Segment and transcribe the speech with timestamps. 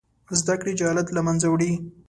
[0.39, 1.71] زده کړې جهالت له منځه وړي.